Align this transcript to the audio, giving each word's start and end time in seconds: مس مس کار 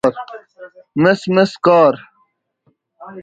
مس 1.01 1.21
مس 1.33 1.51
کار 1.65 1.93